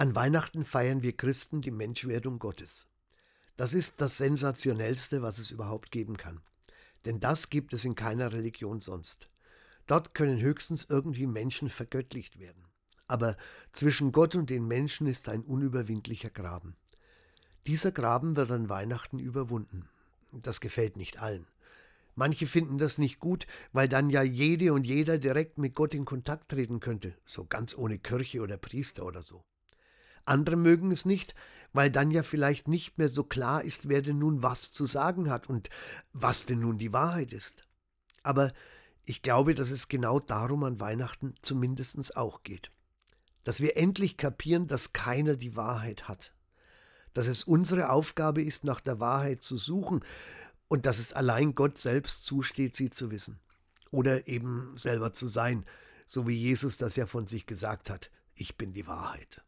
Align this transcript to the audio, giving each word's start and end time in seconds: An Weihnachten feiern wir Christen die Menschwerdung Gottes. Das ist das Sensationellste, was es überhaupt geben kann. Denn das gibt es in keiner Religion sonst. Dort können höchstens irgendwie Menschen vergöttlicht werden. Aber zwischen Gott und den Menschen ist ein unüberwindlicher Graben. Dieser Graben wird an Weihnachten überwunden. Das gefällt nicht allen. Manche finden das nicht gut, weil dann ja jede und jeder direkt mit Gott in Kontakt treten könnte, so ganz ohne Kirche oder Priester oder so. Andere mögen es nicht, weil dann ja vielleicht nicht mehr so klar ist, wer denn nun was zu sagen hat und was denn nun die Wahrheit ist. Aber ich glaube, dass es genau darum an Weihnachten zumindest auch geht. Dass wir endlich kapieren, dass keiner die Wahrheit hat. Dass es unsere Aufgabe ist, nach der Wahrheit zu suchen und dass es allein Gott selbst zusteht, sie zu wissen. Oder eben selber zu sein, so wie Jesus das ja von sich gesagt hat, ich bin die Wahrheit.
An 0.00 0.14
Weihnachten 0.14 0.64
feiern 0.64 1.02
wir 1.02 1.14
Christen 1.14 1.60
die 1.60 1.70
Menschwerdung 1.70 2.38
Gottes. 2.38 2.88
Das 3.58 3.74
ist 3.74 4.00
das 4.00 4.16
Sensationellste, 4.16 5.20
was 5.20 5.36
es 5.36 5.50
überhaupt 5.50 5.90
geben 5.90 6.16
kann. 6.16 6.40
Denn 7.04 7.20
das 7.20 7.50
gibt 7.50 7.74
es 7.74 7.84
in 7.84 7.96
keiner 7.96 8.32
Religion 8.32 8.80
sonst. 8.80 9.28
Dort 9.86 10.14
können 10.14 10.40
höchstens 10.40 10.86
irgendwie 10.88 11.26
Menschen 11.26 11.68
vergöttlicht 11.68 12.38
werden. 12.38 12.64
Aber 13.08 13.36
zwischen 13.72 14.10
Gott 14.10 14.34
und 14.34 14.48
den 14.48 14.66
Menschen 14.66 15.06
ist 15.06 15.28
ein 15.28 15.42
unüberwindlicher 15.42 16.30
Graben. 16.30 16.76
Dieser 17.66 17.92
Graben 17.92 18.36
wird 18.36 18.50
an 18.52 18.70
Weihnachten 18.70 19.18
überwunden. 19.18 19.86
Das 20.32 20.62
gefällt 20.62 20.96
nicht 20.96 21.20
allen. 21.20 21.46
Manche 22.14 22.46
finden 22.46 22.78
das 22.78 22.96
nicht 22.96 23.20
gut, 23.20 23.46
weil 23.74 23.86
dann 23.86 24.08
ja 24.08 24.22
jede 24.22 24.72
und 24.72 24.86
jeder 24.86 25.18
direkt 25.18 25.58
mit 25.58 25.74
Gott 25.74 25.92
in 25.92 26.06
Kontakt 26.06 26.48
treten 26.48 26.80
könnte, 26.80 27.14
so 27.26 27.44
ganz 27.44 27.76
ohne 27.76 27.98
Kirche 27.98 28.40
oder 28.40 28.56
Priester 28.56 29.04
oder 29.04 29.20
so. 29.20 29.44
Andere 30.24 30.56
mögen 30.56 30.92
es 30.92 31.04
nicht, 31.04 31.34
weil 31.72 31.90
dann 31.90 32.10
ja 32.10 32.22
vielleicht 32.22 32.68
nicht 32.68 32.98
mehr 32.98 33.08
so 33.08 33.24
klar 33.24 33.62
ist, 33.62 33.88
wer 33.88 34.02
denn 34.02 34.18
nun 34.18 34.42
was 34.42 34.72
zu 34.72 34.86
sagen 34.86 35.30
hat 35.30 35.48
und 35.48 35.70
was 36.12 36.44
denn 36.44 36.60
nun 36.60 36.78
die 36.78 36.92
Wahrheit 36.92 37.32
ist. 37.32 37.64
Aber 38.22 38.52
ich 39.04 39.22
glaube, 39.22 39.54
dass 39.54 39.70
es 39.70 39.88
genau 39.88 40.20
darum 40.20 40.64
an 40.64 40.80
Weihnachten 40.80 41.34
zumindest 41.42 42.16
auch 42.16 42.42
geht. 42.42 42.70
Dass 43.44 43.60
wir 43.60 43.76
endlich 43.76 44.16
kapieren, 44.16 44.66
dass 44.66 44.92
keiner 44.92 45.36
die 45.36 45.56
Wahrheit 45.56 46.08
hat. 46.08 46.32
Dass 47.14 47.26
es 47.26 47.44
unsere 47.44 47.90
Aufgabe 47.90 48.42
ist, 48.42 48.64
nach 48.64 48.80
der 48.80 49.00
Wahrheit 49.00 49.42
zu 49.42 49.56
suchen 49.56 50.04
und 50.68 50.86
dass 50.86 50.98
es 50.98 51.12
allein 51.12 51.54
Gott 51.54 51.78
selbst 51.78 52.24
zusteht, 52.24 52.76
sie 52.76 52.90
zu 52.90 53.10
wissen. 53.10 53.40
Oder 53.90 54.28
eben 54.28 54.76
selber 54.76 55.12
zu 55.12 55.26
sein, 55.26 55.64
so 56.06 56.28
wie 56.28 56.36
Jesus 56.36 56.76
das 56.76 56.94
ja 56.96 57.06
von 57.06 57.26
sich 57.26 57.46
gesagt 57.46 57.90
hat, 57.90 58.10
ich 58.34 58.56
bin 58.56 58.72
die 58.72 58.86
Wahrheit. 58.86 59.42